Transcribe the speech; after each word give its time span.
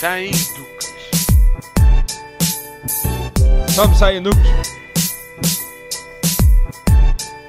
saem 0.00 0.30
duques. 0.30 0.94
Só 3.68 3.86
me 3.86 3.94
saem 3.98 4.22
duques. 4.22 4.50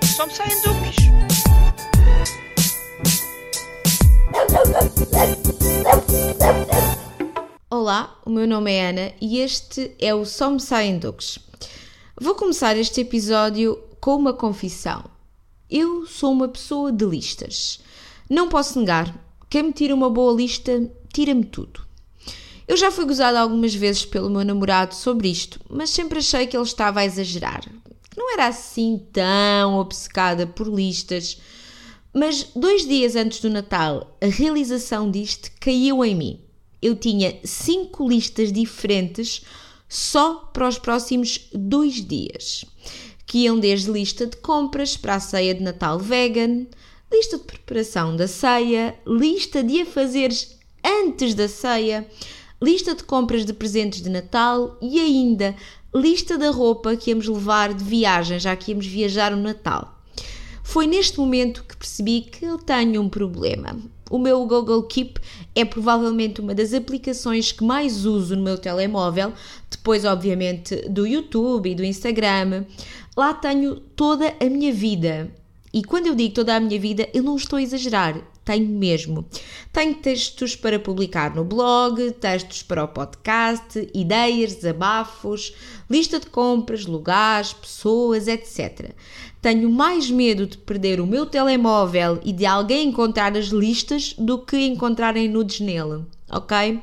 Só 0.04 0.26
me 0.26 0.34
saem 0.34 0.62
duques. 0.62 0.96
Olá, 7.70 8.20
o 8.26 8.30
meu 8.30 8.46
nome 8.46 8.74
é 8.74 8.90
Ana 8.90 9.14
e 9.22 9.40
este 9.40 9.96
é 9.98 10.14
o 10.14 10.26
Só 10.26 10.50
Me 10.52 10.60
Saem 10.60 11.00
Duques. 11.00 11.40
Vou 12.20 12.36
começar 12.36 12.76
este 12.76 13.00
episódio 13.00 13.82
com 14.02 14.18
uma 14.18 14.34
confissão. 14.34 15.06
Eu 15.70 16.06
sou 16.06 16.34
uma 16.34 16.50
pessoa 16.50 16.92
de 16.92 17.06
listas. 17.06 17.80
Não 18.30 18.50
posso 18.50 18.78
negar, 18.78 19.16
quem 19.50 19.64
me 19.64 19.72
tira 19.72 19.96
uma 19.96 20.10
boa 20.10 20.34
lista, 20.34 20.92
tira-me 21.14 21.46
tudo. 21.46 21.91
Eu 22.72 22.78
já 22.78 22.90
fui 22.90 23.04
gozada 23.04 23.38
algumas 23.38 23.76
vezes 23.76 24.06
pelo 24.06 24.30
meu 24.30 24.46
namorado 24.46 24.96
sobre 24.96 25.28
isto, 25.28 25.60
mas 25.70 25.90
sempre 25.90 26.20
achei 26.20 26.48
que 26.48 26.56
ele 26.56 26.64
estava 26.64 27.02
a 27.02 27.06
exagerar. 27.06 27.70
Não 28.16 28.32
era 28.32 28.48
assim 28.48 29.06
tão 29.12 29.78
obcecada 29.78 30.48
por 30.48 30.70
listas. 30.70 31.38
Mas 32.14 32.48
dois 32.56 32.88
dias 32.88 33.18
antes 33.18 33.42
do 33.42 33.50
Natal, 33.50 34.18
a 34.22 34.26
realização 34.28 35.12
disto 35.12 35.52
caiu 35.60 36.06
em 36.06 36.16
mim. 36.16 36.40
Eu 36.82 36.96
tinha 36.96 37.38
cinco 37.44 38.08
listas 38.08 38.54
diferentes 38.54 39.42
só 39.90 40.36
para 40.54 40.70
os 40.70 40.80
próximos 40.80 41.50
dois 41.54 41.96
dias, 41.96 42.64
que 43.26 43.40
iam 43.40 43.60
desde 43.60 43.92
lista 43.92 44.26
de 44.26 44.38
compras 44.38 44.96
para 44.96 45.16
a 45.16 45.20
ceia 45.20 45.54
de 45.54 45.62
Natal 45.62 46.00
vegan, 46.00 46.68
lista 47.12 47.38
de 47.38 47.44
preparação 47.44 48.16
da 48.16 48.30
ceia, 48.30 48.98
lista 49.06 49.62
de 49.62 49.82
afazeres 49.82 50.58
antes 50.82 51.36
da 51.36 51.50
ceia, 51.50 52.08
lista 52.62 52.94
de 52.94 53.04
compras 53.04 53.46
de 53.46 53.54
presentes 53.54 54.02
de 54.02 54.10
Natal 54.10 54.78
e 54.82 55.00
ainda 55.00 55.56
lista 55.94 56.38
da 56.38 56.52
roupa 56.52 56.96
que 56.96 57.10
íamos 57.10 57.28
levar 57.28 57.74
de 57.74 57.84
viagem, 57.84 58.40
já 58.40 58.56
que 58.56 58.72
íamos 58.72 58.86
viajar 58.86 59.36
no 59.36 59.42
Natal. 59.42 60.00
Foi 60.64 60.88
neste 60.88 61.20
momento 61.20 61.66
que 61.68 61.76
percebi 61.76 62.22
que 62.22 62.46
eu 62.46 62.58
tenho 62.58 63.02
um 63.02 63.10
problema. 63.10 63.78
O 64.10 64.18
meu 64.18 64.46
Google 64.46 64.84
Keep 64.84 65.20
é 65.56 65.66
provavelmente 65.66 66.40
uma 66.40 66.54
das 66.54 66.74
aplicações 66.74 67.52
que 67.52 67.64
mais 67.64 68.06
uso 68.06 68.36
no 68.36 68.44
meu 68.44 68.58
telemóvel, 68.58 69.34
depois, 69.70 70.06
obviamente, 70.06 70.76
do 70.90 71.08
YouTube 71.08 71.72
e 71.72 71.76
do 71.76 71.84
Instagram. 71.84 72.66
Lá 73.18 73.34
tenho 73.34 73.78
toda 73.96 74.34
a 74.40 74.46
minha 74.46 74.72
vida. 74.72 75.32
E 75.74 75.84
quando 75.84 76.08
eu 76.08 76.16
digo 76.16 76.34
toda 76.34 76.56
a 76.56 76.60
minha 76.60 76.80
vida, 76.80 77.08
eu 77.14 77.24
não 77.24 77.38
estou 77.38 77.58
a 77.58 77.62
exagerar, 77.62 78.22
tenho 78.44 78.68
mesmo. 78.68 79.26
Tenho 79.72 79.96
textos 79.96 80.54
para 80.56 80.78
publicar 80.78 81.34
no 81.34 81.46
blog, 81.46 82.12
textos 82.12 82.62
para 82.62 82.84
o 82.84 82.88
podcast, 82.90 83.90
ideias, 83.94 84.56
desabafos, 84.56 85.56
lista 85.90 86.20
de 86.20 86.26
compras, 86.26 86.86
lugares, 86.86 87.54
pessoas, 87.54 88.28
etc. 88.28 88.92
Tenho 89.42 89.72
mais 89.72 90.12
medo 90.12 90.46
de 90.46 90.58
perder 90.58 91.00
o 91.00 91.08
meu 91.08 91.26
telemóvel 91.26 92.20
e 92.24 92.34
de 92.34 92.46
alguém 92.46 92.90
encontrar 92.90 93.38
as 93.38 93.48
listas 93.48 94.14
do 94.18 94.40
que 94.40 94.58
encontrarem 94.58 95.30
nudes 95.30 95.62
nele, 95.62 96.04
ok? 96.30 96.82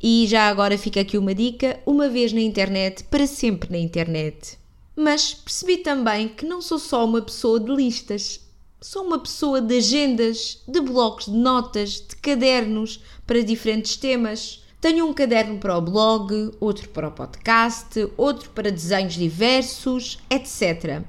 E 0.00 0.26
já 0.28 0.48
agora 0.48 0.78
fica 0.78 1.00
aqui 1.00 1.18
uma 1.18 1.34
dica: 1.34 1.80
uma 1.84 2.08
vez 2.08 2.32
na 2.32 2.40
internet, 2.40 3.02
para 3.04 3.26
sempre 3.26 3.70
na 3.70 3.78
internet. 3.78 4.58
Mas 5.00 5.32
percebi 5.32 5.76
também 5.76 6.26
que 6.26 6.44
não 6.44 6.60
sou 6.60 6.76
só 6.76 7.04
uma 7.04 7.22
pessoa 7.22 7.60
de 7.60 7.70
listas, 7.70 8.40
sou 8.80 9.04
uma 9.04 9.20
pessoa 9.20 9.60
de 9.60 9.76
agendas, 9.76 10.60
de 10.66 10.80
blocos 10.80 11.26
de 11.26 11.38
notas, 11.38 12.00
de 12.00 12.16
cadernos 12.16 13.00
para 13.24 13.44
diferentes 13.44 13.94
temas. 13.94 14.64
Tenho 14.80 15.06
um 15.06 15.14
caderno 15.14 15.56
para 15.58 15.78
o 15.78 15.80
blog, 15.80 16.50
outro 16.58 16.88
para 16.88 17.06
o 17.06 17.12
podcast, 17.12 18.10
outro 18.16 18.50
para 18.50 18.72
desenhos 18.72 19.14
diversos, 19.14 20.18
etc. 20.28 21.00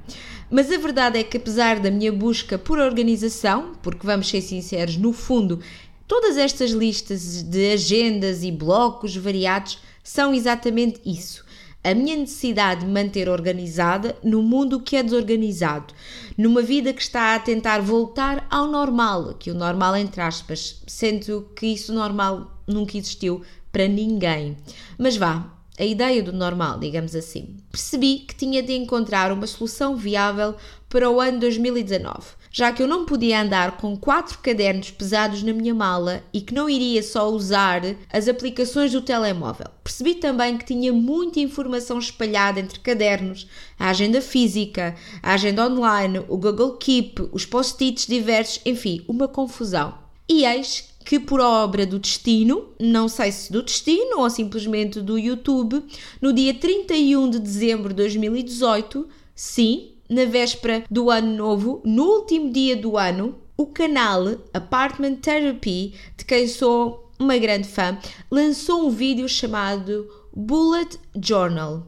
Mas 0.51 0.71
a 0.71 0.77
verdade 0.77 1.17
é 1.17 1.23
que, 1.23 1.37
apesar 1.37 1.79
da 1.79 1.89
minha 1.89 2.11
busca 2.11 2.59
por 2.59 2.77
organização, 2.77 3.73
porque 3.81 4.05
vamos 4.05 4.29
ser 4.29 4.41
sinceros, 4.41 4.97
no 4.97 5.11
fundo, 5.11 5.59
todas 6.07 6.37
estas 6.37 6.69
listas 6.69 7.41
de 7.41 7.73
agendas 7.73 8.43
e 8.43 8.51
blocos 8.51 9.15
variados 9.15 9.79
são 10.03 10.31
exatamente 10.31 11.01
isso 11.03 11.48
a 11.89 11.95
minha 11.95 12.15
necessidade 12.15 12.85
de 12.85 12.91
manter 12.91 13.27
organizada 13.27 14.15
no 14.23 14.43
mundo 14.43 14.79
que 14.79 14.95
é 14.95 15.03
desorganizado, 15.03 15.93
numa 16.37 16.61
vida 16.61 16.93
que 16.93 17.01
está 17.01 17.35
a 17.35 17.39
tentar 17.39 17.81
voltar 17.81 18.45
ao 18.49 18.67
normal, 18.67 19.35
que 19.39 19.49
o 19.51 19.55
normal 19.55 19.95
entre 19.95 20.21
aspas, 20.21 20.81
sendo 20.85 21.49
que 21.55 21.67
isso 21.67 21.91
normal 21.93 22.61
nunca 22.67 22.97
existiu 22.97 23.41
para 23.71 23.87
ninguém. 23.87 24.57
Mas 24.97 25.17
vá, 25.17 25.58
a 25.79 25.85
ideia 25.85 26.21
do 26.21 26.33
normal, 26.33 26.77
digamos 26.77 27.15
assim. 27.15 27.55
Percebi 27.71 28.19
que 28.19 28.35
tinha 28.35 28.61
de 28.61 28.73
encontrar 28.73 29.31
uma 29.31 29.47
solução 29.47 29.95
viável 29.95 30.55
para 30.89 31.09
o 31.09 31.21
ano 31.21 31.39
2019 31.39 32.39
já 32.51 32.71
que 32.71 32.81
eu 32.81 32.87
não 32.87 33.05
podia 33.05 33.41
andar 33.41 33.77
com 33.77 33.95
quatro 33.95 34.39
cadernos 34.39 34.89
pesados 34.91 35.43
na 35.43 35.53
minha 35.53 35.73
mala 35.73 36.23
e 36.33 36.41
que 36.41 36.53
não 36.53 36.69
iria 36.69 37.01
só 37.03 37.29
usar 37.29 37.81
as 38.11 38.27
aplicações 38.27 38.91
do 38.91 39.01
telemóvel. 39.01 39.67
Percebi 39.83 40.15
também 40.15 40.57
que 40.57 40.65
tinha 40.65 40.91
muita 40.91 41.39
informação 41.39 41.99
espalhada 41.99 42.59
entre 42.59 42.79
cadernos, 42.79 43.47
a 43.77 43.89
agenda 43.89 44.21
física, 44.21 44.95
a 45.21 45.33
agenda 45.33 45.67
online, 45.67 46.19
o 46.27 46.37
Google 46.37 46.77
Keep, 46.77 47.29
os 47.31 47.45
post-its 47.45 48.07
diversos, 48.07 48.61
enfim, 48.65 49.03
uma 49.07 49.27
confusão. 49.27 49.93
E 50.27 50.45
eis 50.45 50.89
que 51.03 51.19
por 51.19 51.39
obra 51.39 51.85
do 51.85 51.99
destino, 51.99 52.69
não 52.79 53.07
sei 53.07 53.31
se 53.31 53.51
do 53.51 53.63
destino 53.63 54.19
ou 54.19 54.29
simplesmente 54.29 55.01
do 55.01 55.17
YouTube, 55.17 55.83
no 56.21 56.31
dia 56.33 56.53
31 56.53 57.29
de 57.29 57.39
dezembro 57.39 57.89
de 57.89 57.95
2018, 57.95 59.07
sim, 59.33 59.91
na 60.09 60.25
véspera 60.25 60.83
do 60.89 61.09
ano 61.09 61.35
novo, 61.35 61.81
no 61.85 62.03
último 62.03 62.51
dia 62.51 62.75
do 62.75 62.97
ano, 62.97 63.35
o 63.55 63.65
canal 63.65 64.23
Apartment 64.53 65.15
Therapy, 65.15 65.93
de 66.17 66.25
quem 66.25 66.47
sou 66.47 67.11
uma 67.19 67.37
grande 67.37 67.67
fã, 67.67 67.97
lançou 68.31 68.87
um 68.87 68.89
vídeo 68.89 69.27
chamado 69.27 70.07
Bullet 70.33 70.97
Journal 71.21 71.87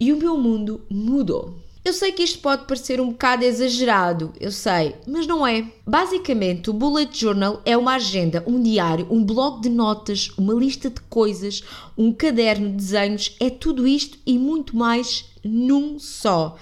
e 0.00 0.12
o 0.12 0.16
meu 0.16 0.36
mundo 0.36 0.80
mudou. 0.90 1.54
Eu 1.84 1.92
sei 1.92 2.12
que 2.12 2.22
isto 2.22 2.38
pode 2.38 2.64
parecer 2.66 3.00
um 3.00 3.08
bocado 3.08 3.44
exagerado, 3.44 4.32
eu 4.38 4.52
sei, 4.52 4.94
mas 5.04 5.26
não 5.26 5.44
é. 5.44 5.66
Basicamente, 5.84 6.70
o 6.70 6.72
Bullet 6.72 7.18
Journal 7.18 7.60
é 7.64 7.76
uma 7.76 7.96
agenda, 7.96 8.44
um 8.46 8.62
diário, 8.62 9.08
um 9.10 9.24
bloco 9.24 9.60
de 9.60 9.68
notas, 9.68 10.30
uma 10.38 10.54
lista 10.54 10.88
de 10.88 11.00
coisas, 11.10 11.64
um 11.98 12.12
caderno 12.12 12.68
de 12.70 12.76
desenhos, 12.76 13.34
é 13.40 13.50
tudo 13.50 13.84
isto 13.84 14.16
e 14.24 14.38
muito 14.38 14.76
mais 14.76 15.24
num 15.42 15.98
só. 15.98 16.56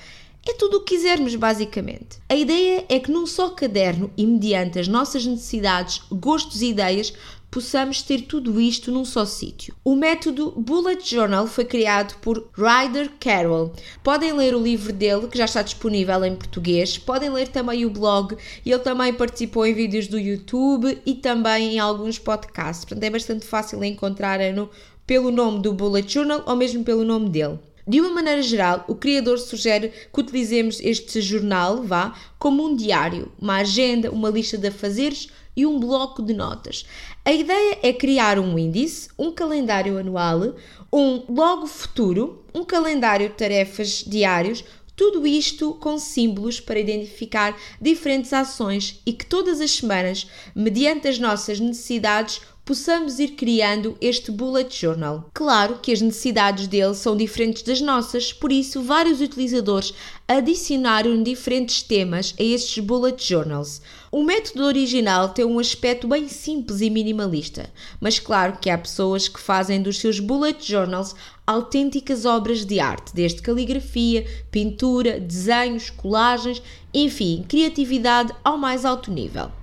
É 0.49 0.55
tudo 0.55 0.79
o 0.79 0.81
que 0.81 0.97
quisermos, 0.97 1.35
basicamente. 1.35 2.17
A 2.27 2.35
ideia 2.35 2.87
é 2.89 2.99
que 2.99 3.13
num 3.13 3.27
só 3.27 3.51
caderno 3.51 4.11
e 4.17 4.27
mediante 4.27 4.79
as 4.79 4.89
nossas 4.89 5.27
necessidades, 5.27 6.01
gostos 6.11 6.63
e 6.63 6.69
ideias, 6.69 7.13
possamos 7.51 8.03
ter 8.03 8.23
tudo 8.23 8.61
isto 8.61 8.93
num 8.93 9.05
só 9.05 9.25
sítio. 9.25 9.75
O 9.85 9.97
método 9.97 10.53
Bullet 10.53 11.03
Journal 11.09 11.47
foi 11.47 11.65
criado 11.65 12.15
por 12.21 12.49
Ryder 12.57 13.11
Carroll. 13.19 13.73
Podem 14.03 14.33
ler 14.33 14.55
o 14.55 14.63
livro 14.63 14.93
dele, 14.93 15.27
que 15.27 15.39
já 15.39 15.47
está 15.47 15.63
disponível 15.63 16.25
em 16.25 16.37
português, 16.37 16.97
podem 16.97 17.31
ler 17.31 17.49
também 17.49 17.85
o 17.85 17.91
blog, 17.91 18.37
ele 18.65 18.79
também 18.79 19.13
participou 19.13 19.67
em 19.67 19.75
vídeos 19.75 20.07
do 20.07 20.19
YouTube 20.19 21.01
e 21.05 21.15
também 21.15 21.75
em 21.75 21.79
alguns 21.79 22.19
podcasts. 22.19 22.85
Portanto, 22.85 23.05
é 23.05 23.11
bastante 23.11 23.47
fácil 23.47 23.83
encontrar-no 23.83 24.71
pelo 25.07 25.31
nome 25.33 25.61
do 25.61 25.73
Bullet 25.73 26.13
Journal 26.13 26.45
ou 26.47 26.55
mesmo 26.55 26.85
pelo 26.85 27.05
nome 27.05 27.29
dele. 27.29 27.59
De 27.87 28.01
uma 28.01 28.11
maneira 28.11 28.43
geral, 28.43 28.85
o 28.87 28.95
criador 28.95 29.39
sugere 29.39 29.93
que 30.13 30.21
utilizemos 30.21 30.79
este 30.81 31.21
jornal, 31.21 31.83
vá, 31.83 32.15
como 32.39 32.65
um 32.65 32.77
diário, 32.77 33.33
uma 33.41 33.57
agenda, 33.57 34.13
uma 34.13 34.31
lista 34.31 34.57
de 34.57 34.69
afazeres 34.69 35.29
e 35.61 35.67
um 35.67 35.79
bloco 35.79 36.23
de 36.23 36.33
notas. 36.33 36.87
A 37.23 37.31
ideia 37.31 37.79
é 37.83 37.93
criar 37.93 38.39
um 38.39 38.59
índice, 38.59 39.11
um 39.19 39.31
calendário 39.31 39.99
anual, 39.99 40.55
um 40.91 41.23
logo 41.29 41.67
futuro, 41.67 42.43
um 42.55 42.65
calendário 42.65 43.29
de 43.29 43.35
tarefas 43.35 44.03
diários, 44.07 44.65
tudo 44.97 45.27
isto 45.27 45.75
com 45.75 45.99
símbolos 45.99 46.61
para 46.61 46.81
identificar 46.81 47.59
diferentes 47.81 48.33
ações 48.33 49.01
e 49.05 49.13
que 49.13 49.27
todas 49.27 49.61
as 49.61 49.71
semanas, 49.71 50.27
mediante 50.55 51.09
as 51.09 51.19
nossas 51.19 51.61
necessidades, 51.61 52.41
possamos 52.65 53.19
ir 53.19 53.31
criando 53.31 53.97
este 54.01 54.31
bullet 54.31 54.75
journal. 54.75 55.29
Claro 55.35 55.79
que 55.83 55.93
as 55.93 56.01
necessidades 56.01 56.67
dele 56.67 56.95
são 56.95 57.17
diferentes 57.17 57.63
das 57.63 57.81
nossas, 57.81 58.33
por 58.33 58.53
isso 58.53 58.83
vários 58.83 59.21
utilizadores 59.21 59.93
adicionaram 60.29 61.23
diferentes 61.23 61.83
temas 61.83 62.35
a 62.39 62.43
estes 62.43 62.83
bullet 62.83 63.23
journals. 63.27 63.83
O 64.13 64.23
método 64.23 64.65
original 64.65 65.31
tem 65.31 65.45
um 65.45 65.59
aspecto 65.59 66.07
bem 66.07 66.29
simples 66.29 66.81
e 66.81 66.91
minimalista, 66.91 67.71
mas 68.01 68.19
claro 68.19 68.59
que 68.61 68.71
há 68.71 68.79
pessoas 68.79 69.29
que 69.29 69.41
fazem 69.41 69.83
dos 69.83 69.99
seus 69.99 70.21
bullet 70.21 70.65
journals 70.65 71.15
autênticas 71.47 72.25
obras 72.25 72.65
de 72.65 72.79
arte, 72.79 73.13
desde 73.15 73.43
caligrafia, 73.43 74.25
pintura, 74.51 75.19
desenhos, 75.19 75.91
colagens, 75.91 76.63
enfim, 76.95 77.45
criatividade 77.49 78.33
ao 78.45 78.57
mais 78.57 78.85
alto 78.85 79.11
nível. 79.11 79.60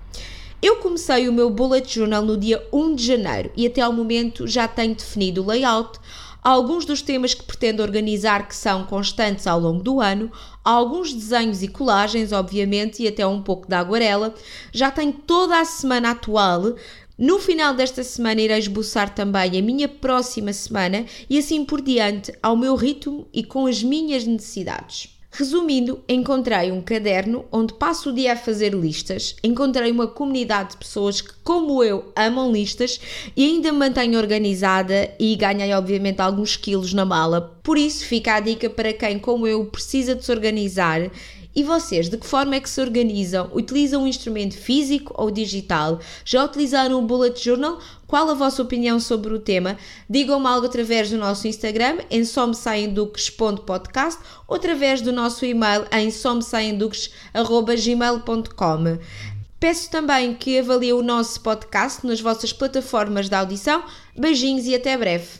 Eu 0.59 0.77
comecei 0.77 1.30
o 1.30 1.33
meu 1.33 1.51
bullet 1.51 1.88
journal 1.94 2.24
no 2.24 2.36
dia 2.36 2.68
1 2.74 2.95
de 2.95 3.06
janeiro 3.06 3.51
e 3.56 3.68
até 3.68 3.81
ao 3.81 3.94
momento 3.94 4.48
já 4.48 4.68
tenho 4.68 4.95
definido 4.95 5.44
o 5.44 5.45
layout, 5.45 6.00
alguns 6.44 6.83
dos 6.83 7.00
temas 7.00 7.36
que 7.36 7.44
pretendo 7.44 7.83
organizar 7.83 8.48
que 8.48 8.56
são 8.56 8.83
constantes 8.83 9.45
ao 9.45 9.59
longo 9.59 9.83
do 9.83 10.01
ano, 10.01 10.31
alguns 10.63 11.13
desenhos 11.13 11.62
e 11.62 11.68
colagens, 11.68 12.31
obviamente, 12.31 13.04
e 13.04 13.07
até 13.07 13.25
um 13.25 13.39
pouco 13.39 13.68
da 13.68 13.77
aguarela. 13.77 14.33
Já 14.74 14.89
tenho 14.89 15.13
toda 15.13 15.59
a 15.59 15.65
semana 15.65 16.09
atual. 16.09 16.75
No 17.15 17.38
final 17.38 17.75
desta 17.75 18.04
semana 18.04 18.42
irei 18.42 18.57
esboçar 18.57 19.13
também 19.13 19.59
a 19.59 19.62
minha 19.62 19.88
próxima 19.88 20.51
semana 20.54 21.06
e 21.30 21.38
assim 21.38 21.63
por 21.65 21.81
diante, 21.81 22.33
ao 22.42 22.57
meu 22.57 22.75
ritmo 22.75 23.27
e 23.31 23.44
com 23.44 23.68
as 23.68 23.83
minhas 23.83 24.25
necessidades. 24.25 25.17
Resumindo, 25.39 26.04
encontrei 26.10 26.72
um 26.72 26.81
caderno 26.81 27.45
onde 27.51 27.72
passo 27.75 28.10
o 28.10 28.13
dia 28.13 28.34
a 28.34 28.36
fazer 28.36 28.74
listas, 28.74 29.36
encontrei 29.44 29.92
uma 29.92 30.07
comunidade 30.07 30.72
de 30.72 30.78
pessoas 30.78 31.22
que, 31.22 31.31
como 31.44 31.84
eu, 31.84 32.12
amam 32.16 32.51
listas 32.51 33.00
e 33.36 33.45
ainda 33.45 33.72
me 33.72 33.78
mantenho 33.78 34.18
organizada 34.18 35.13
e 35.19 35.36
ganhei, 35.36 35.72
obviamente, 35.74 36.24
alguns 36.24 36.56
quilos 36.56 36.92
na 36.92 37.06
mala. 37.06 37.56
Por 37.62 37.78
isso, 37.78 38.04
fica 38.04 38.34
a 38.34 38.39
dica 38.39 38.68
para 38.68 38.92
quem, 38.92 39.19
como 39.19 39.45
eu, 39.45 39.66
precisa 39.66 40.16
de 40.16 40.25
se 40.25 40.31
organizar 40.31 41.01
e 41.57 41.63
vocês, 41.63 42.07
de 42.07 42.18
que 42.19 42.27
forma 42.27 42.56
é 42.56 42.59
que 42.59 42.69
se 42.69 42.80
organizam? 42.80 43.50
Utilizam 43.51 44.04
um 44.04 44.07
instrumento 44.07 44.56
físico 44.56 45.12
ou 45.18 45.31
digital? 45.31 46.00
Já 46.24 46.45
utilizaram 46.45 47.00
o 47.00 47.01
Bullet 47.01 47.44
Journal? 47.44 47.80
Qual 48.06 48.30
a 48.30 48.36
vossa 48.36 48.62
opinião 48.62 49.00
sobre 49.00 49.33
o 49.33 49.39
tema? 49.39 49.75
Digam-me 50.07 50.45
algo 50.45 50.68
através 50.68 51.09
do 51.09 51.18
nosso 51.18 51.48
Instagram 51.48 51.98
em 52.12 52.24
somesaienduques.podcast 52.24 54.21
ou 54.48 54.56
através 54.56 55.01
do 55.01 55.12
nosso 55.12 55.44
e-mail 55.48 55.88
em 55.92 56.12
somesaienduques.gmail.com 56.12 59.00
Peço 59.59 59.89
também 59.89 60.36
que 60.36 60.59
avaliem 60.59 60.94
o 60.94 61.01
nosso 61.01 61.42
podcast 61.42 62.06
nas 62.06 62.21
vossas 62.21 62.54
plataformas 62.54 63.30
de 63.30 63.36
audição. 63.36 63.83
Beijinhos 64.15 64.68
e 64.68 64.75
até 64.75 64.95
breve. 64.95 65.39